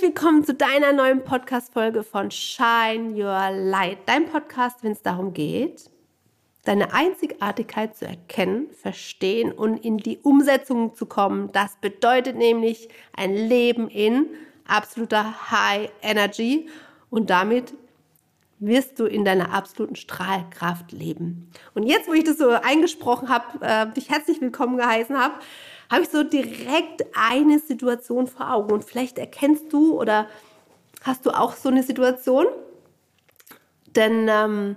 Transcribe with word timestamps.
Willkommen 0.00 0.44
zu 0.44 0.54
deiner 0.54 0.92
neuen 0.92 1.24
Podcast-Folge 1.24 2.04
von 2.04 2.30
Shine 2.30 3.10
Your 3.10 3.50
Light. 3.50 3.98
Dein 4.06 4.26
Podcast, 4.26 4.84
wenn 4.84 4.92
es 4.92 5.02
darum 5.02 5.34
geht, 5.34 5.90
deine 6.64 6.94
Einzigartigkeit 6.94 7.96
zu 7.96 8.06
erkennen, 8.06 8.68
verstehen 8.70 9.50
und 9.50 9.84
in 9.84 9.98
die 9.98 10.18
Umsetzung 10.18 10.94
zu 10.94 11.06
kommen. 11.06 11.50
Das 11.50 11.76
bedeutet 11.80 12.36
nämlich 12.36 12.88
ein 13.16 13.34
Leben 13.34 13.88
in 13.88 14.28
absoluter 14.64 15.50
High 15.50 15.90
Energy 16.02 16.68
und 17.10 17.28
damit 17.28 17.74
wirst 18.58 18.98
du 18.98 19.06
in 19.06 19.24
deiner 19.24 19.52
absoluten 19.52 19.96
Strahlkraft 19.96 20.92
leben. 20.92 21.50
Und 21.74 21.84
jetzt, 21.84 22.08
wo 22.08 22.12
ich 22.12 22.24
das 22.24 22.38
so 22.38 22.48
eingesprochen 22.50 23.28
habe, 23.28 23.44
äh, 23.60 23.92
dich 23.92 24.10
herzlich 24.10 24.40
willkommen 24.40 24.76
geheißen 24.76 25.18
habe, 25.18 25.34
habe 25.90 26.02
ich 26.02 26.08
so 26.08 26.22
direkt 26.22 27.04
eine 27.14 27.58
Situation 27.58 28.26
vor 28.26 28.52
Augen. 28.52 28.72
Und 28.72 28.84
vielleicht 28.84 29.18
erkennst 29.18 29.72
du 29.72 30.00
oder 30.00 30.28
hast 31.02 31.26
du 31.26 31.30
auch 31.30 31.54
so 31.54 31.68
eine 31.68 31.82
Situation. 31.82 32.46
Denn 33.94 34.28
ähm, 34.28 34.76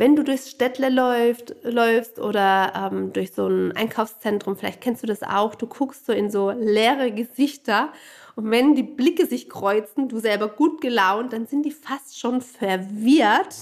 wenn 0.00 0.16
du 0.16 0.24
durchs 0.24 0.48
Städtle 0.48 0.88
läuft, 0.88 1.54
läufst 1.62 2.18
oder 2.18 2.72
ähm, 2.74 3.12
durch 3.12 3.32
so 3.34 3.46
ein 3.46 3.72
Einkaufszentrum, 3.72 4.56
vielleicht 4.56 4.80
kennst 4.80 5.02
du 5.02 5.06
das 5.06 5.22
auch, 5.22 5.54
du 5.54 5.66
guckst 5.66 6.06
so 6.06 6.14
in 6.14 6.30
so 6.30 6.50
leere 6.52 7.12
Gesichter 7.12 7.92
und 8.34 8.50
wenn 8.50 8.74
die 8.74 8.82
Blicke 8.82 9.26
sich 9.26 9.50
kreuzen, 9.50 10.08
du 10.08 10.18
selber 10.18 10.48
gut 10.48 10.80
gelaunt, 10.80 11.34
dann 11.34 11.46
sind 11.46 11.66
die 11.66 11.70
fast 11.70 12.18
schon 12.18 12.40
verwirrt 12.40 13.54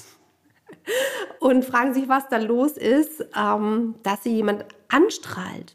und 1.40 1.64
fragen 1.64 1.92
sich, 1.92 2.08
was 2.08 2.28
da 2.28 2.36
los 2.36 2.76
ist, 2.76 3.26
ähm, 3.36 3.96
dass 4.04 4.22
sie 4.22 4.36
jemand 4.36 4.64
anstrahlt. 4.86 5.74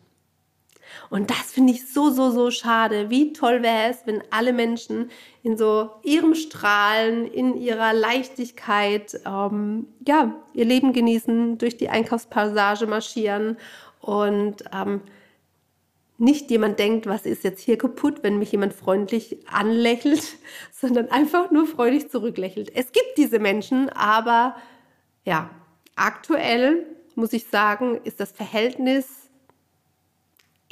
Und 1.13 1.29
das 1.29 1.51
finde 1.51 1.73
ich 1.73 1.93
so, 1.93 2.09
so, 2.09 2.31
so 2.31 2.49
schade. 2.49 3.11
Wie 3.11 3.33
toll 3.33 3.61
wäre 3.61 3.91
es, 3.91 3.99
wenn 4.05 4.23
alle 4.31 4.51
Menschen 4.51 5.11
in 5.43 5.57
so 5.57 5.91
ihrem 6.01 6.33
Strahlen, 6.33 7.27
in 7.27 7.55
ihrer 7.55 7.93
Leichtigkeit, 7.93 9.21
ähm, 9.23 9.85
ja, 10.07 10.33
ihr 10.55 10.65
Leben 10.65 10.91
genießen, 10.91 11.59
durch 11.59 11.77
die 11.77 11.89
Einkaufspassage 11.89 12.87
marschieren 12.87 13.57
und 14.01 14.63
ähm, 14.73 15.01
nicht 16.17 16.49
jemand 16.49 16.79
denkt, 16.79 17.05
was 17.05 17.27
ist 17.27 17.43
jetzt 17.43 17.61
hier 17.61 17.77
kaputt, 17.77 18.23
wenn 18.23 18.39
mich 18.39 18.51
jemand 18.51 18.73
freundlich 18.73 19.37
anlächelt, 19.47 20.23
sondern 20.71 21.09
einfach 21.09 21.51
nur 21.51 21.67
freudig 21.67 22.09
zurücklächelt. 22.09 22.75
Es 22.75 22.91
gibt 22.91 23.17
diese 23.17 23.37
Menschen, 23.37 23.89
aber 23.89 24.55
ja, 25.25 25.51
aktuell 25.95 26.87
muss 27.13 27.33
ich 27.33 27.45
sagen, 27.45 28.01
ist 28.03 28.19
das 28.19 28.31
Verhältnis 28.31 29.23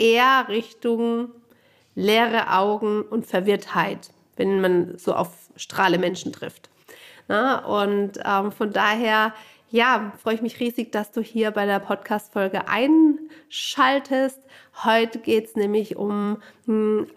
eher 0.02 0.48
Richtung 0.50 1.30
leere 1.96 2.52
Augen 2.52 3.04
und 3.04 3.26
Verwirrtheit, 3.26 4.10
wenn 4.36 4.62
man 4.62 4.98
so 4.98 5.14
auf 5.14 5.30
strahle 5.56 6.00
Menschen 6.00 6.34
trifft. 6.34 6.70
Na, 7.28 7.64
und 7.66 8.14
ähm, 8.26 8.52
von 8.52 8.74
daher, 8.74 9.34
ja, 9.70 10.12
freue 10.22 10.36
ich 10.36 10.42
mich 10.42 10.60
riesig, 10.60 10.92
dass 10.92 11.12
du 11.12 11.22
hier 11.22 11.52
bei 11.52 11.66
der 11.66 11.80
Podcast-Folge 11.80 12.68
einschaltest. 12.68 14.40
Heute 14.84 15.20
geht 15.20 15.46
es 15.46 15.56
nämlich 15.56 15.96
um, 15.96 16.42
hm, 16.66 17.08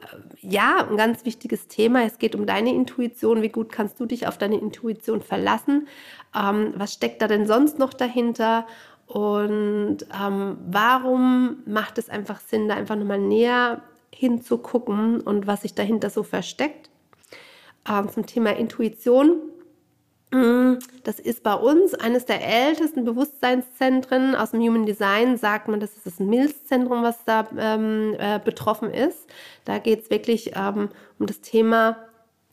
ja, 0.43 0.87
ein 0.89 0.97
ganz 0.97 1.25
wichtiges 1.25 1.67
Thema. 1.69 2.05
Es 2.05 2.19
geht 2.19 2.35
um 2.35 2.47
deine 2.47 2.73
Intuition. 2.75 3.43
Wie 3.43 3.49
gut 3.49 3.73
kannst 3.73 3.99
du 3.99 4.07
dich 4.07 4.29
auf 4.29 4.39
deine 4.39 4.59
Intuition 4.59 5.23
verlassen? 5.23 5.89
Ähm, 6.35 6.75
was 6.77 6.93
steckt 6.93 7.23
da 7.23 7.29
denn 7.29 7.47
sonst 7.47 7.79
noch 7.79 7.95
dahinter? 7.95 8.67
Und 9.07 9.99
ähm, 10.19 10.57
warum 10.67 11.59
macht 11.67 11.99
es 11.99 12.09
einfach 12.09 12.41
Sinn, 12.41 12.69
da 12.69 12.75
einfach 12.75 12.97
nochmal 12.97 13.19
näher 13.19 13.83
hinzugucken 14.15 15.21
und 15.21 15.47
was 15.47 15.63
sich 15.63 15.75
dahinter 15.75 16.11
so 16.11 16.23
versteckt? 16.23 16.91
Ähm, 17.89 18.09
zum 18.11 18.27
Thema 18.27 18.57
Intuition. 18.57 19.43
Mm, 20.31 20.79
das 21.05 21.21
ist 21.21 21.43
bei 21.43 21.55
uns 21.55 21.95
eines 21.95 22.25
der 22.25 22.45
ältesten 22.45 23.05
Bewusstseinszentren 23.05 24.35
aus 24.35 24.53
dem 24.53 24.61
Human 24.61 24.87
Design. 24.87 25.37
Sagt 25.37 25.69
man, 25.69 25.81
das 25.81 25.97
ist 25.97 26.07
das 26.07 26.19
Milzzentrum, 26.19 27.03
was 27.03 27.25
da 27.25 27.47
ähm, 27.59 28.17
äh, 28.19 28.41
betroffen 28.43 28.91
ist. 28.91 29.29
Da 29.65 29.79
geht 29.79 30.05
es 30.05 30.11
wirklich 30.11 30.53
ähm, 30.57 30.89
um 31.19 31.27
das 31.27 31.41
Thema 31.41 31.99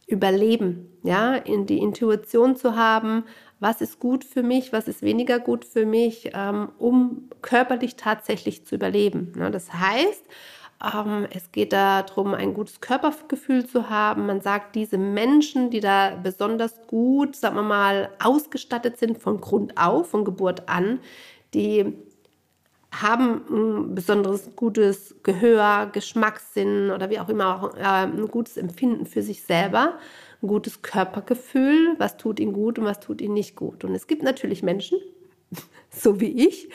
Überleben, 0.05 0.89
ja, 1.03 1.35
in 1.35 1.65
die 1.65 1.77
Intuition 1.77 2.57
zu 2.57 2.75
haben, 2.75 3.23
was 3.61 3.79
ist 3.79 3.99
gut 3.99 4.25
für 4.25 4.43
mich, 4.43 4.73
was 4.73 4.87
ist 4.87 5.03
weniger 5.03 5.39
gut 5.39 5.63
für 5.63 5.85
mich, 5.85 6.31
ähm, 6.33 6.69
um 6.79 7.29
körperlich 7.41 7.95
tatsächlich 7.95 8.65
zu 8.65 8.75
überleben. 8.75 9.31
Ne? 9.37 9.51
Das 9.51 9.71
heißt, 9.71 10.23
ähm, 10.83 11.27
es 11.29 11.51
geht 11.51 11.71
darum, 11.71 12.33
ein 12.33 12.55
gutes 12.55 12.81
Körpergefühl 12.81 13.67
zu 13.67 13.89
haben. 13.89 14.25
Man 14.25 14.41
sagt, 14.41 14.75
diese 14.75 14.97
Menschen, 14.97 15.69
die 15.69 15.79
da 15.79 16.15
besonders 16.15 16.87
gut, 16.87 17.35
sagen 17.35 17.55
wir 17.55 17.61
mal, 17.61 18.09
ausgestattet 18.21 18.97
sind 18.97 19.19
von 19.19 19.39
Grund 19.39 19.77
auf, 19.77 20.09
von 20.09 20.25
Geburt 20.25 20.67
an, 20.67 20.99
die 21.53 21.93
haben 22.91 23.43
ein 23.49 23.95
besonderes 23.95 24.55
gutes 24.55 25.15
Gehör, 25.21 25.85
Geschmackssinn 25.93 26.89
oder 26.89 27.11
wie 27.11 27.19
auch 27.19 27.29
immer, 27.29 27.63
auch, 27.63 27.77
äh, 27.77 27.83
ein 27.83 28.27
gutes 28.27 28.57
Empfinden 28.57 29.05
für 29.05 29.21
sich 29.21 29.43
selber 29.43 29.99
ein 30.41 30.47
gutes 30.47 30.81
Körpergefühl, 30.81 31.95
was 31.97 32.17
tut 32.17 32.39
ihnen 32.39 32.53
gut 32.53 32.79
und 32.79 32.85
was 32.85 32.99
tut 32.99 33.21
ihnen 33.21 33.33
nicht 33.33 33.55
gut. 33.55 33.83
Und 33.83 33.93
es 33.95 34.07
gibt 34.07 34.23
natürlich 34.23 34.63
Menschen, 34.63 34.99
so 35.89 36.19
wie 36.19 36.47
ich, 36.47 36.69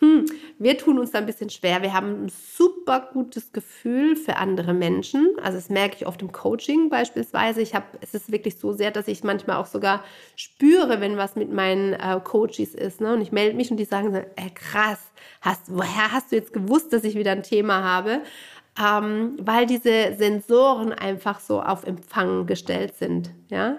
hm, 0.00 0.26
wir 0.60 0.78
tun 0.78 0.96
uns 1.00 1.10
da 1.10 1.18
ein 1.18 1.26
bisschen 1.26 1.50
schwer. 1.50 1.82
Wir 1.82 1.92
haben 1.92 2.26
ein 2.26 2.28
super 2.28 3.08
gutes 3.12 3.52
Gefühl 3.52 4.14
für 4.14 4.36
andere 4.36 4.72
Menschen. 4.72 5.34
Also 5.42 5.58
das 5.58 5.70
merke 5.70 5.96
ich 5.96 6.06
oft 6.06 6.22
im 6.22 6.30
Coaching 6.30 6.88
beispielsweise. 6.88 7.60
Ich 7.62 7.74
habe, 7.74 7.86
es 8.00 8.14
ist 8.14 8.30
wirklich 8.30 8.58
so 8.58 8.72
sehr, 8.72 8.92
dass 8.92 9.08
ich 9.08 9.24
manchmal 9.24 9.56
auch 9.56 9.66
sogar 9.66 10.04
spüre, 10.36 11.00
wenn 11.00 11.16
was 11.16 11.34
mit 11.34 11.52
meinen 11.52 11.94
äh, 11.94 12.20
Coaches 12.22 12.76
ist. 12.76 13.00
Ne? 13.00 13.12
Und 13.12 13.22
ich 13.22 13.32
melde 13.32 13.56
mich 13.56 13.72
und 13.72 13.76
die 13.76 13.84
sagen 13.84 14.12
so, 14.12 14.18
ey, 14.18 14.50
krass, 14.54 15.00
hast, 15.40 15.62
woher 15.66 16.12
hast 16.12 16.30
du 16.30 16.36
jetzt 16.36 16.52
gewusst, 16.52 16.92
dass 16.92 17.02
ich 17.02 17.16
wieder 17.16 17.32
ein 17.32 17.42
Thema 17.42 17.82
habe? 17.82 18.22
Ähm, 18.82 19.36
weil 19.40 19.66
diese 19.66 20.14
Sensoren 20.16 20.92
einfach 20.92 21.40
so 21.40 21.60
auf 21.60 21.84
Empfang 21.84 22.46
gestellt 22.46 22.94
sind. 22.96 23.30
Ja? 23.48 23.78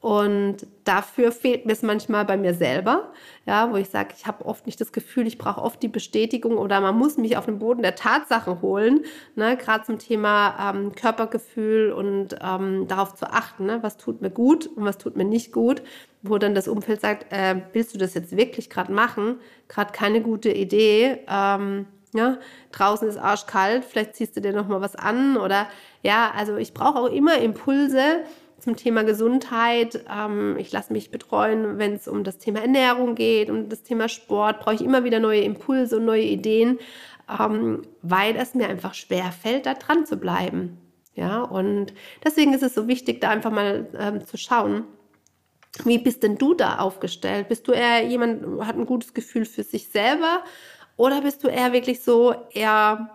Und 0.00 0.66
dafür 0.84 1.30
fehlt 1.30 1.66
mir 1.66 1.72
es 1.72 1.82
manchmal 1.82 2.24
bei 2.24 2.38
mir 2.38 2.54
selber, 2.54 3.12
ja, 3.44 3.70
wo 3.70 3.76
ich 3.76 3.90
sage, 3.90 4.14
ich 4.16 4.26
habe 4.26 4.46
oft 4.46 4.64
nicht 4.64 4.80
das 4.80 4.92
Gefühl, 4.92 5.26
ich 5.26 5.36
brauche 5.36 5.60
oft 5.60 5.82
die 5.82 5.88
Bestätigung 5.88 6.56
oder 6.56 6.80
man 6.80 6.96
muss 6.96 7.18
mich 7.18 7.36
auf 7.36 7.44
den 7.44 7.58
Boden 7.58 7.82
der 7.82 7.96
Tatsachen 7.96 8.62
holen, 8.62 9.04
ne, 9.36 9.58
gerade 9.58 9.84
zum 9.84 9.98
Thema 9.98 10.72
ähm, 10.74 10.94
Körpergefühl 10.94 11.92
und 11.92 12.34
ähm, 12.42 12.88
darauf 12.88 13.14
zu 13.14 13.30
achten, 13.30 13.66
ne, 13.66 13.82
was 13.82 13.98
tut 13.98 14.22
mir 14.22 14.30
gut 14.30 14.68
und 14.68 14.86
was 14.86 14.96
tut 14.96 15.18
mir 15.18 15.26
nicht 15.26 15.52
gut, 15.52 15.82
wo 16.22 16.38
dann 16.38 16.54
das 16.54 16.66
Umfeld 16.66 17.02
sagt, 17.02 17.30
äh, 17.30 17.56
willst 17.74 17.94
du 17.94 17.98
das 17.98 18.14
jetzt 18.14 18.34
wirklich 18.34 18.70
gerade 18.70 18.92
machen? 18.92 19.38
Gerade 19.68 19.92
keine 19.92 20.22
gute 20.22 20.50
Idee. 20.50 21.18
Ähm, 21.28 21.84
ja, 22.12 22.38
draußen 22.72 23.08
ist 23.08 23.18
arschkalt, 23.18 23.84
vielleicht 23.84 24.16
ziehst 24.16 24.36
du 24.36 24.40
dir 24.40 24.52
noch 24.52 24.68
mal 24.68 24.80
was 24.80 24.96
an 24.96 25.36
oder 25.36 25.66
ja, 26.02 26.32
also 26.36 26.56
ich 26.56 26.74
brauche 26.74 26.98
auch 26.98 27.10
immer 27.10 27.38
Impulse 27.38 28.24
zum 28.58 28.76
Thema 28.76 29.04
Gesundheit. 29.04 30.04
Ähm, 30.10 30.56
ich 30.58 30.72
lasse 30.72 30.92
mich 30.92 31.10
betreuen, 31.10 31.78
wenn 31.78 31.94
es 31.94 32.08
um 32.08 32.24
das 32.24 32.38
Thema 32.38 32.60
Ernährung 32.60 33.14
geht, 33.14 33.50
um 33.50 33.68
das 33.68 33.82
Thema 33.82 34.08
Sport, 34.08 34.60
brauche 34.60 34.74
ich 34.74 34.84
immer 34.84 35.04
wieder 35.04 35.20
neue 35.20 35.40
Impulse 35.40 35.96
und 35.96 36.04
neue 36.04 36.24
Ideen, 36.24 36.78
ähm, 37.28 37.82
weil 38.02 38.36
es 38.36 38.54
mir 38.54 38.68
einfach 38.68 38.94
schwer 38.94 39.32
fällt, 39.32 39.66
da 39.66 39.74
dran 39.74 40.06
zu 40.06 40.16
bleiben. 40.16 40.78
Ja, 41.14 41.42
und 41.42 41.92
deswegen 42.24 42.54
ist 42.54 42.62
es 42.62 42.74
so 42.74 42.88
wichtig, 42.88 43.20
da 43.20 43.30
einfach 43.30 43.50
mal 43.50 43.88
ähm, 43.98 44.24
zu 44.24 44.36
schauen, 44.36 44.84
wie 45.84 45.98
bist 45.98 46.22
denn 46.22 46.36
du 46.36 46.54
da 46.54 46.78
aufgestellt? 46.78 47.48
Bist 47.48 47.68
du 47.68 47.72
eher 47.72 48.04
jemand, 48.04 48.66
hat 48.66 48.76
ein 48.76 48.86
gutes 48.86 49.14
Gefühl 49.14 49.44
für 49.44 49.62
sich 49.62 49.88
selber? 49.88 50.42
Oder 51.00 51.22
bist 51.22 51.42
du 51.42 51.48
eher 51.48 51.72
wirklich 51.72 52.02
so 52.02 52.34
eher 52.52 53.08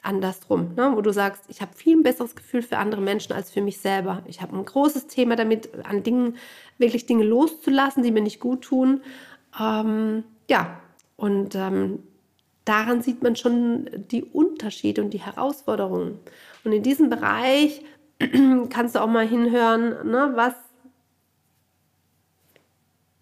andersrum, 0.00 0.74
ne? 0.76 0.92
wo 0.94 1.00
du 1.00 1.12
sagst, 1.12 1.42
ich 1.48 1.60
habe 1.60 1.74
viel 1.74 1.96
ein 1.96 2.04
besseres 2.04 2.36
Gefühl 2.36 2.62
für 2.62 2.78
andere 2.78 3.00
Menschen 3.00 3.32
als 3.32 3.50
für 3.50 3.60
mich 3.60 3.80
selber. 3.80 4.22
Ich 4.28 4.40
habe 4.40 4.56
ein 4.56 4.64
großes 4.64 5.08
Thema 5.08 5.34
damit, 5.34 5.70
an 5.84 6.04
Dingen, 6.04 6.36
wirklich 6.78 7.06
Dinge 7.06 7.24
loszulassen, 7.24 8.04
die 8.04 8.12
mir 8.12 8.22
nicht 8.22 8.38
gut 8.38 8.62
tun. 8.62 9.02
Ähm, 9.60 10.22
ja, 10.48 10.78
und 11.16 11.56
ähm, 11.56 12.04
daran 12.64 13.02
sieht 13.02 13.24
man 13.24 13.34
schon 13.34 13.90
die 14.12 14.22
Unterschiede 14.22 15.02
und 15.02 15.10
die 15.10 15.18
Herausforderungen. 15.18 16.20
Und 16.62 16.70
in 16.70 16.84
diesem 16.84 17.10
Bereich 17.10 17.82
kannst 18.70 18.94
du 18.94 19.02
auch 19.02 19.08
mal 19.08 19.26
hinhören, 19.26 20.08
ne, 20.08 20.30
was, 20.36 20.54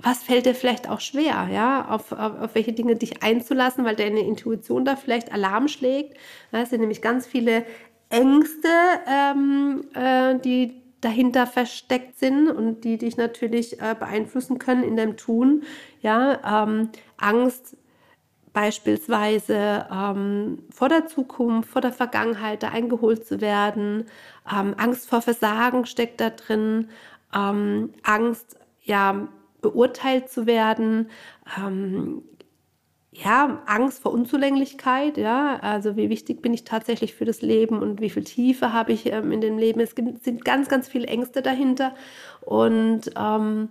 was 0.03 0.23
fällt 0.23 0.47
dir 0.47 0.55
vielleicht 0.55 0.89
auch 0.89 1.01
schwer, 1.01 1.49
ja, 1.53 1.89
auf, 1.89 2.13
auf, 2.13 2.41
auf, 2.41 2.55
welche 2.55 2.73
Dinge 2.73 2.97
dich 2.97 3.23
einzulassen, 3.23 3.85
weil 3.85 3.97
deine 3.97 4.21
Intuition 4.21 4.85
da 4.85 4.97
vielleicht 4.97 5.33
Alarm 5.33 5.69
schlägt. 5.69 6.17
Das 6.53 6.71
sind 6.71 6.81
nämlich 6.81 7.03
ganz 7.03 7.27
viele 7.27 7.65
Ängste, 8.09 8.69
ähm, 9.07 9.85
äh, 9.95 10.39
die 10.39 10.83
dahinter 11.01 11.47
versteckt 11.47 12.19
sind 12.19 12.51
und 12.51 12.85
die 12.85 12.99
dich 12.99 13.17
natürlich 13.17 13.81
äh, 13.81 13.95
beeinflussen 13.99 14.59
können 14.59 14.83
in 14.83 14.97
deinem 14.97 15.17
Tun. 15.17 15.63
Ja, 16.03 16.65
ähm, 16.65 16.91
Angst 17.17 17.77
beispielsweise 18.53 19.87
ähm, 19.93 20.65
vor 20.71 20.89
der 20.89 21.07
Zukunft, 21.07 21.71
vor 21.71 21.81
der 21.81 21.93
Vergangenheit 21.93 22.63
da 22.63 22.69
eingeholt 22.69 23.25
zu 23.25 23.41
werden. 23.41 24.07
Ähm, 24.51 24.75
Angst 24.77 25.09
vor 25.09 25.23
Versagen 25.23 25.87
steckt 25.87 26.21
da 26.21 26.31
drin. 26.31 26.89
Ähm, 27.35 27.93
Angst, 28.03 28.59
ja, 28.83 29.29
beurteilt 29.61 30.31
zu 30.31 30.47
werden. 30.47 31.11
Ähm, 31.59 32.23
ja, 33.13 33.63
Angst 33.67 34.03
vor 34.03 34.13
Unzulänglichkeit, 34.13 35.19
ja, 35.19 35.59
also 35.61 35.97
wie 35.97 36.11
wichtig 36.11 36.43
bin 36.43 36.55
ich 36.55 36.65
tatsächlich 36.65 37.15
für 37.15 37.25
das 37.25 37.43
Leben 37.43 37.81
und 37.81 38.01
wie 38.01 38.11
viel 38.11 38.23
Tiefe 38.23 38.73
habe 38.73 38.93
ich 38.93 39.07
ähm, 39.07 39.33
in 39.33 39.41
dem 39.41 39.59
Leben. 39.59 39.81
Es 39.81 39.97
gibt, 39.97 40.23
sind 40.23 40.45
ganz, 40.45 40.69
ganz 40.69 40.89
viele 40.89 41.09
Ängste 41.09 41.43
dahinter 41.43 41.95
und 42.43 43.11
ähm, 43.19 43.71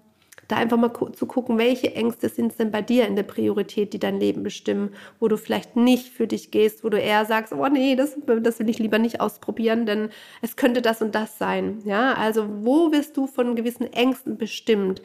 da 0.50 0.58
einfach 0.58 0.78
mal 0.78 0.92
zu 1.14 1.26
gucken, 1.28 1.58
welche 1.58 1.94
Ängste 1.94 2.28
sind 2.28 2.52
es 2.52 2.58
denn 2.58 2.72
bei 2.72 2.82
dir 2.82 3.08
in 3.08 3.16
der 3.16 3.24
Priorität, 3.24 3.94
die 3.94 4.00
dein 4.00 4.20
Leben 4.20 4.44
bestimmen, 4.44 4.90
wo 5.20 5.28
du 5.28 5.38
vielleicht 5.38 5.76
nicht 5.76 6.10
für 6.10 6.28
dich 6.28 6.52
gehst, 6.52 6.84
wo 6.84 6.90
du 6.90 7.00
eher 7.00 7.24
sagst, 7.26 7.54
oh 7.54 7.68
nee, 7.68 7.96
das, 7.96 8.18
das 8.42 8.60
will 8.60 8.70
ich 8.70 8.80
lieber 8.80 8.98
nicht 8.98 9.22
ausprobieren, 9.22 9.86
denn 9.86 10.10
es 10.42 10.56
könnte 10.56 10.82
das 10.82 11.02
und 11.02 11.14
das 11.14 11.38
sein. 11.38 11.82
Ja, 11.86 12.14
also 12.14 12.48
wo 12.64 12.92
wirst 12.92 13.16
du 13.16 13.28
von 13.28 13.56
gewissen 13.56 13.94
Ängsten 13.94 14.38
bestimmt? 14.38 15.02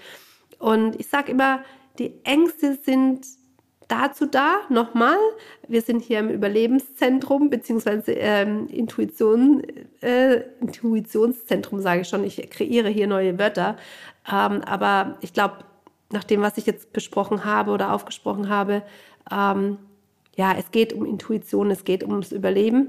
Und 0.65 0.99
ich 0.99 1.09
sage 1.09 1.31
immer, 1.31 1.63
die 1.99 2.25
Ängste 2.25 2.79
sind 2.83 3.27
dazu 3.87 4.25
da, 4.25 4.61
nochmal, 4.71 5.19
wir 5.69 5.83
sind 5.83 6.01
hier 6.01 6.21
im 6.21 6.31
Überlebenszentrum, 6.31 7.51
beziehungsweise 7.51 8.13
ähm, 8.13 8.67
Intuition, 8.69 9.63
äh, 10.01 10.41
Intuitionszentrum, 10.63 11.83
sage 11.83 12.01
ich 12.01 12.09
schon, 12.09 12.25
ich 12.25 12.49
kreiere 12.49 12.89
hier 12.89 13.07
neue 13.07 13.39
Wörter, 13.39 13.77
ähm, 14.27 14.63
aber 14.63 15.19
ich 15.21 15.35
glaube, 15.35 15.59
nach 16.11 16.25
dem, 16.25 16.41
was 16.41 16.57
ich 16.57 16.65
jetzt 16.65 16.95
besprochen 16.95 17.45
habe 17.45 17.71
oder 17.71 17.93
aufgesprochen 17.93 18.49
habe, 18.49 18.83
ähm, 19.31 19.77
ja, 20.35 20.55
es 20.59 20.71
geht 20.71 20.95
um 20.95 21.05
Intuition, 21.05 21.71
es 21.73 21.85
geht 21.85 22.03
ums 22.05 22.33
Überleben. 22.33 22.89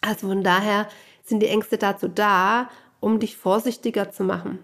Also 0.00 0.26
von 0.26 0.42
daher 0.42 0.88
sind 1.22 1.40
die 1.40 1.46
Ängste 1.46 1.78
dazu 1.78 2.08
da, 2.08 2.68
um 2.98 3.20
dich 3.20 3.36
vorsichtiger 3.36 4.10
zu 4.10 4.24
machen. 4.24 4.58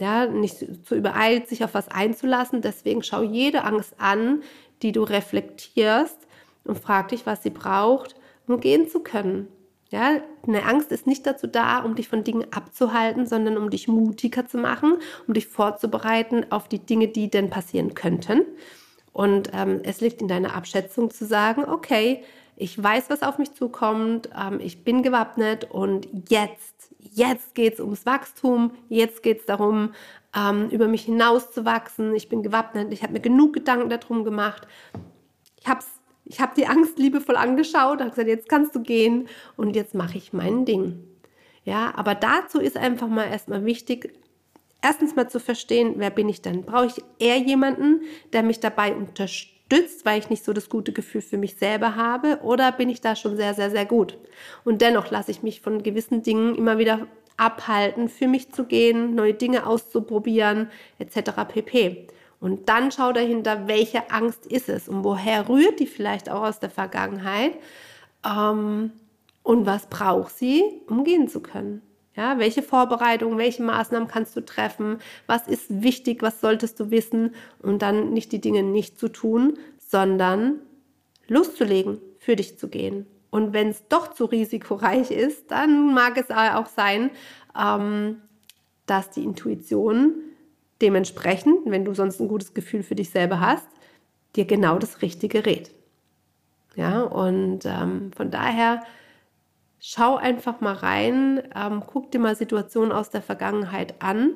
Ja, 0.00 0.26
nicht 0.26 0.86
zu 0.86 0.94
übereilt, 0.94 1.48
sich 1.48 1.62
auf 1.62 1.74
was 1.74 1.88
einzulassen. 1.88 2.62
Deswegen 2.62 3.02
schau 3.02 3.22
jede 3.22 3.64
Angst 3.64 3.94
an, 3.98 4.42
die 4.82 4.92
du 4.92 5.02
reflektierst 5.02 6.16
und 6.64 6.78
frag 6.78 7.08
dich, 7.08 7.26
was 7.26 7.42
sie 7.42 7.50
braucht, 7.50 8.16
um 8.46 8.60
gehen 8.60 8.88
zu 8.88 9.00
können. 9.00 9.48
Ja, 9.90 10.20
eine 10.46 10.64
Angst 10.64 10.92
ist 10.92 11.06
nicht 11.06 11.26
dazu 11.26 11.48
da, 11.48 11.80
um 11.80 11.96
dich 11.96 12.08
von 12.08 12.22
Dingen 12.22 12.46
abzuhalten, 12.52 13.26
sondern 13.26 13.56
um 13.56 13.70
dich 13.70 13.88
mutiger 13.88 14.46
zu 14.46 14.56
machen, 14.56 14.96
um 15.26 15.34
dich 15.34 15.48
vorzubereiten 15.48 16.46
auf 16.50 16.68
die 16.68 16.78
Dinge, 16.78 17.08
die 17.08 17.28
denn 17.28 17.50
passieren 17.50 17.94
könnten. 17.94 18.42
Und 19.12 19.50
ähm, 19.52 19.80
es 19.82 20.00
liegt 20.00 20.22
in 20.22 20.28
deiner 20.28 20.54
Abschätzung 20.54 21.10
zu 21.10 21.26
sagen, 21.26 21.64
okay, 21.64 22.22
ich 22.54 22.80
weiß, 22.80 23.10
was 23.10 23.22
auf 23.22 23.38
mich 23.38 23.54
zukommt, 23.54 24.30
ähm, 24.38 24.60
ich 24.60 24.84
bin 24.84 25.02
gewappnet 25.02 25.68
und 25.70 26.06
jetzt, 26.28 26.89
jetzt 27.02 27.54
geht 27.54 27.74
es 27.74 27.80
ums 27.80 28.06
Wachstum, 28.06 28.72
jetzt 28.88 29.22
geht 29.22 29.40
es 29.40 29.46
darum, 29.46 29.94
ähm, 30.36 30.68
über 30.70 30.88
mich 30.88 31.02
hinaus 31.02 31.50
zu 31.52 31.64
wachsen, 31.64 32.14
ich 32.14 32.28
bin 32.28 32.42
gewappnet, 32.42 32.92
ich 32.92 33.02
habe 33.02 33.14
mir 33.14 33.20
genug 33.20 33.52
Gedanken 33.52 33.88
darum 33.90 34.24
gemacht. 34.24 34.66
Ich 35.60 35.66
habe 35.66 35.80
ich 36.24 36.40
hab 36.40 36.54
die 36.54 36.66
Angst 36.66 36.98
liebevoll 36.98 37.36
angeschaut, 37.36 38.00
habe 38.00 38.10
gesagt, 38.10 38.28
jetzt 38.28 38.48
kannst 38.48 38.74
du 38.74 38.82
gehen 38.82 39.28
und 39.56 39.74
jetzt 39.74 39.94
mache 39.94 40.16
ich 40.16 40.32
mein 40.32 40.64
Ding. 40.64 41.02
Ja, 41.64 41.92
aber 41.96 42.14
dazu 42.14 42.60
ist 42.60 42.76
einfach 42.76 43.08
mal 43.08 43.24
erstmal 43.24 43.64
wichtig, 43.64 44.14
erstens 44.80 45.16
mal 45.16 45.28
zu 45.28 45.40
verstehen, 45.40 45.94
wer 45.96 46.10
bin 46.10 46.28
ich 46.28 46.40
denn? 46.40 46.62
Brauche 46.62 46.86
ich 46.86 47.02
eher 47.18 47.38
jemanden, 47.38 48.02
der 48.32 48.44
mich 48.44 48.60
dabei 48.60 48.94
unterstützt, 48.94 49.59
weil 50.04 50.18
ich 50.18 50.30
nicht 50.30 50.44
so 50.44 50.52
das 50.52 50.68
gute 50.68 50.92
Gefühl 50.92 51.22
für 51.22 51.38
mich 51.38 51.56
selber 51.56 51.96
habe? 51.96 52.40
Oder 52.42 52.72
bin 52.72 52.88
ich 52.88 53.00
da 53.00 53.16
schon 53.16 53.36
sehr, 53.36 53.54
sehr, 53.54 53.70
sehr 53.70 53.86
gut? 53.86 54.18
Und 54.64 54.80
dennoch 54.82 55.10
lasse 55.10 55.30
ich 55.30 55.42
mich 55.42 55.60
von 55.60 55.82
gewissen 55.82 56.22
Dingen 56.22 56.54
immer 56.54 56.78
wieder 56.78 57.06
abhalten, 57.36 58.08
für 58.08 58.28
mich 58.28 58.52
zu 58.52 58.64
gehen, 58.64 59.14
neue 59.14 59.34
Dinge 59.34 59.66
auszuprobieren, 59.66 60.70
etc. 60.98 61.30
pp. 61.48 62.06
Und 62.38 62.68
dann 62.68 62.90
schau 62.90 63.12
dahinter, 63.12 63.66
welche 63.66 64.10
Angst 64.10 64.46
ist 64.46 64.68
es 64.68 64.88
und 64.88 65.04
woher 65.04 65.48
rührt 65.48 65.78
die 65.80 65.86
vielleicht 65.86 66.30
auch 66.30 66.42
aus 66.42 66.58
der 66.58 66.70
Vergangenheit 66.70 67.52
ähm, 68.26 68.92
und 69.42 69.66
was 69.66 69.86
braucht 69.86 70.36
sie, 70.36 70.64
um 70.88 71.04
gehen 71.04 71.28
zu 71.28 71.40
können. 71.40 71.82
Ja, 72.16 72.38
welche 72.38 72.62
Vorbereitungen, 72.62 73.38
welche 73.38 73.62
Maßnahmen 73.62 74.08
kannst 74.08 74.36
du 74.36 74.44
treffen? 74.44 74.98
Was 75.26 75.46
ist 75.46 75.82
wichtig? 75.82 76.22
Was 76.22 76.40
solltest 76.40 76.78
du 76.80 76.90
wissen? 76.90 77.34
Und 77.62 77.82
dann 77.82 78.12
nicht 78.12 78.32
die 78.32 78.40
Dinge 78.40 78.62
nicht 78.62 78.98
zu 78.98 79.08
tun, 79.08 79.58
sondern 79.78 80.60
loszulegen, 81.28 81.98
für 82.18 82.36
dich 82.36 82.58
zu 82.58 82.68
gehen 82.68 83.06
und 83.30 83.52
wenn 83.52 83.68
es 83.68 83.86
doch 83.88 84.12
zu 84.12 84.24
risikoreich 84.24 85.10
ist, 85.10 85.50
dann 85.50 85.94
mag 85.94 86.16
es 86.16 86.30
auch 86.30 86.66
sein, 86.66 87.10
ähm, 87.58 88.20
dass 88.86 89.10
die 89.10 89.22
Intuition 89.22 90.14
dementsprechend, 90.82 91.58
wenn 91.66 91.84
du 91.84 91.94
sonst 91.94 92.20
ein 92.20 92.28
gutes 92.28 92.54
Gefühl 92.54 92.82
für 92.82 92.96
dich 92.96 93.10
selber 93.10 93.40
hast, 93.40 93.68
dir 94.34 94.44
genau 94.44 94.78
das 94.78 95.02
Richtige 95.02 95.46
rät. 95.46 95.70
Ja, 96.74 97.02
und 97.02 97.60
ähm, 97.64 98.10
von 98.16 98.30
daher 98.30 98.82
schau 99.80 100.16
einfach 100.16 100.60
mal 100.60 100.74
rein, 100.74 101.42
ähm, 101.54 101.82
guck 101.86 102.12
dir 102.12 102.18
mal 102.18 102.36
Situationen 102.36 102.92
aus 102.92 103.10
der 103.10 103.22
Vergangenheit 103.22 104.00
an. 104.00 104.32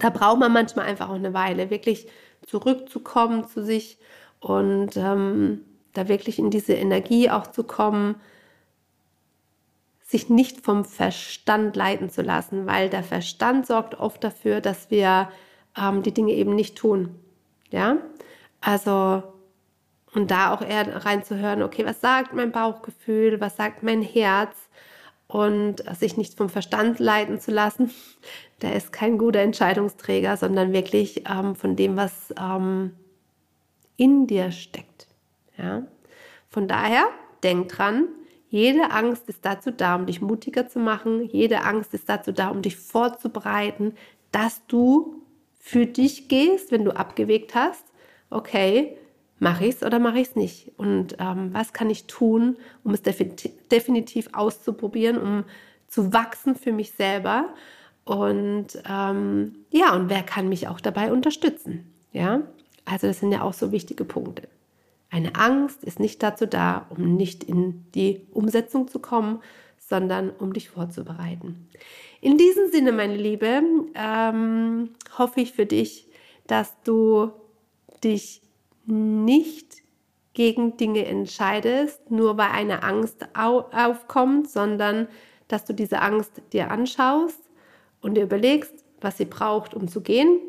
Da 0.00 0.10
braucht 0.10 0.40
man 0.40 0.52
manchmal 0.52 0.86
einfach 0.86 1.10
auch 1.10 1.14
eine 1.14 1.34
Weile, 1.34 1.70
wirklich 1.70 2.08
zurückzukommen 2.46 3.46
zu 3.46 3.62
sich 3.62 3.98
und 4.40 4.96
ähm, 4.96 5.60
da 5.92 6.08
wirklich 6.08 6.38
in 6.38 6.50
diese 6.50 6.72
Energie 6.74 7.30
auch 7.30 7.46
zu 7.46 7.64
kommen, 7.64 8.16
sich 10.00 10.28
nicht 10.28 10.64
vom 10.64 10.84
Verstand 10.84 11.76
leiten 11.76 12.10
zu 12.10 12.22
lassen, 12.22 12.66
weil 12.66 12.88
der 12.88 13.02
Verstand 13.02 13.66
sorgt 13.66 13.98
oft 13.98 14.22
dafür, 14.22 14.60
dass 14.60 14.90
wir 14.90 15.28
ähm, 15.76 16.02
die 16.02 16.12
Dinge 16.12 16.32
eben 16.32 16.54
nicht 16.54 16.76
tun. 16.76 17.14
Ja, 17.70 17.98
also 18.60 19.22
und 20.14 20.30
da 20.30 20.54
auch 20.54 20.62
eher 20.62 21.04
reinzuhören, 21.04 21.62
okay, 21.62 21.84
was 21.84 22.00
sagt 22.00 22.32
mein 22.32 22.52
Bauchgefühl, 22.52 23.40
was 23.40 23.56
sagt 23.56 23.82
mein 23.82 24.02
Herz 24.02 24.56
und 25.26 25.82
sich 25.96 26.16
nicht 26.16 26.36
vom 26.36 26.48
Verstand 26.48 26.98
leiten 26.98 27.40
zu 27.40 27.50
lassen, 27.50 27.90
der 28.62 28.76
ist 28.76 28.92
kein 28.92 29.18
guter 29.18 29.40
Entscheidungsträger, 29.40 30.36
sondern 30.36 30.72
wirklich 30.72 31.24
ähm, 31.28 31.54
von 31.54 31.76
dem, 31.76 31.96
was 31.96 32.32
ähm, 32.40 32.92
in 33.96 34.26
dir 34.26 34.52
steckt. 34.52 35.08
Ja? 35.58 35.82
Von 36.48 36.68
daher, 36.68 37.06
denk 37.42 37.68
dran, 37.68 38.08
jede 38.48 38.92
Angst 38.92 39.28
ist 39.28 39.44
dazu 39.44 39.72
da, 39.72 39.96
um 39.96 40.06
dich 40.06 40.20
mutiger 40.20 40.68
zu 40.68 40.78
machen. 40.78 41.24
Jede 41.24 41.62
Angst 41.62 41.92
ist 41.92 42.08
dazu 42.08 42.30
da, 42.30 42.50
um 42.50 42.62
dich 42.62 42.76
vorzubereiten, 42.76 43.94
dass 44.30 44.64
du 44.68 45.22
für 45.58 45.86
dich 45.86 46.28
gehst, 46.28 46.70
wenn 46.70 46.84
du 46.84 46.92
abgewegt 46.92 47.56
hast. 47.56 47.84
Okay, 48.30 48.96
mache 49.44 49.66
ich 49.66 49.76
es 49.76 49.82
oder 49.82 49.98
mache 49.98 50.18
ich 50.18 50.28
es 50.28 50.36
nicht? 50.36 50.72
Und 50.78 51.16
ähm, 51.20 51.50
was 51.52 51.74
kann 51.74 51.90
ich 51.90 52.06
tun, 52.06 52.56
um 52.82 52.94
es 52.94 53.02
definitiv 53.02 54.28
auszuprobieren, 54.32 55.18
um 55.18 55.44
zu 55.86 56.14
wachsen 56.14 56.56
für 56.56 56.72
mich 56.72 56.92
selber? 56.92 57.50
Und 58.04 58.68
ähm, 58.88 59.56
ja, 59.70 59.94
und 59.94 60.08
wer 60.08 60.22
kann 60.22 60.48
mich 60.48 60.66
auch 60.66 60.80
dabei 60.80 61.12
unterstützen? 61.12 61.92
Ja, 62.12 62.40
also 62.86 63.06
das 63.06 63.20
sind 63.20 63.32
ja 63.32 63.42
auch 63.42 63.52
so 63.52 63.70
wichtige 63.70 64.04
Punkte. 64.06 64.48
Eine 65.10 65.34
Angst 65.34 65.84
ist 65.84 66.00
nicht 66.00 66.22
dazu 66.22 66.46
da, 66.46 66.86
um 66.88 67.14
nicht 67.14 67.44
in 67.44 67.84
die 67.94 68.22
Umsetzung 68.32 68.88
zu 68.88 68.98
kommen, 68.98 69.40
sondern 69.78 70.30
um 70.30 70.54
dich 70.54 70.70
vorzubereiten. 70.70 71.68
In 72.22 72.38
diesem 72.38 72.70
Sinne, 72.70 72.92
meine 72.92 73.16
Liebe, 73.16 73.62
ähm, 73.94 74.88
hoffe 75.18 75.42
ich 75.42 75.52
für 75.52 75.66
dich, 75.66 76.08
dass 76.46 76.74
du 76.82 77.30
dich 78.02 78.40
nicht 78.86 79.82
gegen 80.34 80.76
Dinge 80.76 81.06
entscheidest, 81.06 82.10
nur 82.10 82.36
weil 82.36 82.50
eine 82.50 82.82
Angst 82.82 83.26
au 83.34 83.66
aufkommt, 83.72 84.50
sondern 84.50 85.08
dass 85.48 85.64
du 85.64 85.72
diese 85.72 86.00
Angst 86.00 86.42
dir 86.52 86.70
anschaust 86.70 87.38
und 88.00 88.14
dir 88.14 88.24
überlegst, 88.24 88.84
was 89.00 89.18
sie 89.18 89.24
braucht, 89.24 89.74
um 89.74 89.88
zu 89.88 90.00
gehen 90.00 90.40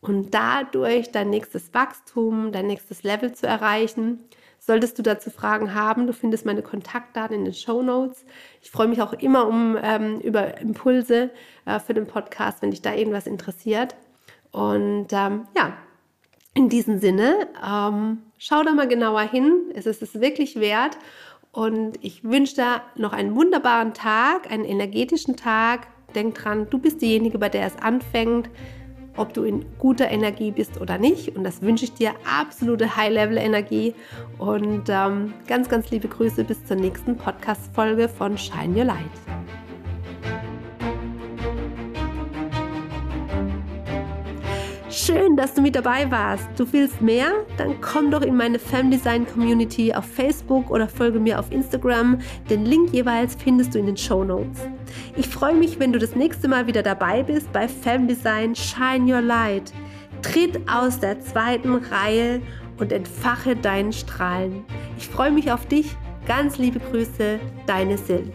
und 0.00 0.32
dadurch 0.32 1.10
dein 1.12 1.30
nächstes 1.30 1.74
Wachstum, 1.74 2.52
dein 2.52 2.66
nächstes 2.66 3.02
Level 3.02 3.32
zu 3.32 3.46
erreichen. 3.46 4.24
Solltest 4.60 4.98
du 4.98 5.02
dazu 5.02 5.30
Fragen 5.30 5.74
haben, 5.74 6.06
du 6.06 6.12
findest 6.12 6.46
meine 6.46 6.62
Kontaktdaten 6.62 7.36
in 7.36 7.44
den 7.44 7.54
Show 7.54 7.82
Notes. 7.82 8.24
Ich 8.62 8.70
freue 8.70 8.88
mich 8.88 9.02
auch 9.02 9.12
immer 9.12 9.46
um 9.46 9.76
ähm, 9.80 10.20
über 10.20 10.58
Impulse 10.60 11.30
äh, 11.64 11.78
für 11.78 11.94
den 11.94 12.06
Podcast, 12.06 12.62
wenn 12.62 12.70
dich 12.70 12.82
da 12.82 12.94
irgendwas 12.94 13.26
interessiert. 13.26 13.94
Und 14.50 15.08
ähm, 15.12 15.46
ja, 15.56 15.76
in 16.58 16.68
diesem 16.68 16.98
Sinne, 16.98 17.46
ähm, 17.64 18.18
schau 18.36 18.64
da 18.64 18.72
mal 18.72 18.88
genauer 18.88 19.22
hin. 19.22 19.70
Es 19.74 19.86
ist 19.86 20.02
es 20.02 20.20
wirklich 20.20 20.56
wert. 20.56 20.98
Und 21.52 21.98
ich 22.02 22.24
wünsche 22.24 22.56
dir 22.56 22.82
noch 22.96 23.12
einen 23.12 23.36
wunderbaren 23.36 23.94
Tag, 23.94 24.50
einen 24.50 24.64
energetischen 24.64 25.36
Tag. 25.36 25.86
Denk 26.16 26.34
dran, 26.34 26.66
du 26.68 26.78
bist 26.78 27.00
diejenige, 27.00 27.38
bei 27.38 27.48
der 27.48 27.64
es 27.64 27.76
anfängt 27.76 28.50
ob 29.16 29.34
du 29.34 29.42
in 29.42 29.64
guter 29.78 30.08
Energie 30.12 30.52
bist 30.52 30.80
oder 30.80 30.96
nicht. 30.96 31.36
Und 31.36 31.42
das 31.42 31.60
wünsche 31.60 31.84
ich 31.84 31.92
dir 31.92 32.12
absolute 32.24 32.96
High-Level-Energie. 32.96 33.92
Und 34.38 34.84
ähm, 34.88 35.34
ganz, 35.48 35.68
ganz 35.68 35.90
liebe 35.90 36.06
Grüße 36.06 36.44
bis 36.44 36.64
zur 36.64 36.76
nächsten 36.76 37.16
Podcast-Folge 37.16 38.08
von 38.08 38.38
Shine 38.38 38.78
Your 38.78 38.84
Light. 38.84 39.67
Schön, 44.90 45.36
dass 45.36 45.52
du 45.52 45.60
mit 45.60 45.76
dabei 45.76 46.10
warst. 46.10 46.48
Du 46.56 46.72
willst 46.72 47.02
mehr? 47.02 47.44
Dann 47.58 47.78
komm 47.82 48.10
doch 48.10 48.22
in 48.22 48.34
meine 48.34 48.58
Femdesign 48.58 49.26
Community 49.26 49.92
auf 49.92 50.06
Facebook 50.06 50.70
oder 50.70 50.88
folge 50.88 51.20
mir 51.20 51.38
auf 51.38 51.52
Instagram. 51.52 52.18
Den 52.48 52.64
Link 52.64 52.94
jeweils 52.94 53.34
findest 53.34 53.74
du 53.74 53.80
in 53.80 53.84
den 53.84 53.98
Show 53.98 54.24
Notes. 54.24 54.60
Ich 55.14 55.28
freue 55.28 55.52
mich, 55.52 55.78
wenn 55.78 55.92
du 55.92 55.98
das 55.98 56.16
nächste 56.16 56.48
Mal 56.48 56.66
wieder 56.66 56.82
dabei 56.82 57.22
bist 57.22 57.52
bei 57.52 57.68
Femdesign 57.68 58.54
Shine 58.54 59.12
Your 59.12 59.20
Light. 59.20 59.74
Tritt 60.22 60.58
aus 60.66 60.98
der 60.98 61.20
zweiten 61.20 61.74
Reihe 61.74 62.40
und 62.78 62.90
entfache 62.90 63.56
deinen 63.56 63.92
Strahlen. 63.92 64.64
Ich 64.96 65.06
freue 65.06 65.32
mich 65.32 65.52
auf 65.52 65.66
dich. 65.66 65.94
Ganz 66.26 66.56
liebe 66.56 66.80
Grüße, 66.80 67.38
deine 67.66 67.98
Sil. 68.00 68.32